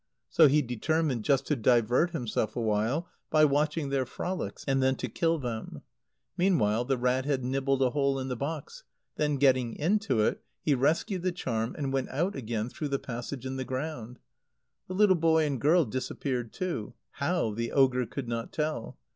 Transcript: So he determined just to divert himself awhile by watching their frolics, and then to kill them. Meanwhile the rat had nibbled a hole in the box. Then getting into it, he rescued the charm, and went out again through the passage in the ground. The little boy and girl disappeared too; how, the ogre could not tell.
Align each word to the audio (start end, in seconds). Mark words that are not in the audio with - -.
So 0.29 0.47
he 0.47 0.63
determined 0.63 1.23
just 1.25 1.45
to 1.45 1.55
divert 1.55 2.09
himself 2.09 2.55
awhile 2.55 3.07
by 3.29 3.45
watching 3.45 3.89
their 3.89 4.07
frolics, 4.07 4.65
and 4.67 4.81
then 4.81 4.95
to 4.95 5.07
kill 5.07 5.37
them. 5.37 5.83
Meanwhile 6.35 6.85
the 6.85 6.97
rat 6.97 7.25
had 7.25 7.43
nibbled 7.43 7.83
a 7.83 7.91
hole 7.91 8.17
in 8.17 8.27
the 8.27 8.35
box. 8.35 8.83
Then 9.17 9.35
getting 9.35 9.75
into 9.75 10.21
it, 10.21 10.41
he 10.63 10.73
rescued 10.73 11.21
the 11.21 11.31
charm, 11.31 11.75
and 11.77 11.93
went 11.93 12.09
out 12.09 12.35
again 12.35 12.67
through 12.69 12.89
the 12.89 12.97
passage 12.97 13.45
in 13.45 13.57
the 13.57 13.63
ground. 13.63 14.17
The 14.87 14.95
little 14.95 15.15
boy 15.15 15.45
and 15.45 15.61
girl 15.61 15.85
disappeared 15.85 16.51
too; 16.51 16.95
how, 17.11 17.53
the 17.53 17.71
ogre 17.71 18.07
could 18.07 18.27
not 18.27 18.51
tell. 18.51 18.97